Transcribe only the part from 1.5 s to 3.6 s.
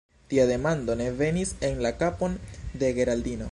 en la kapon de Geraldino: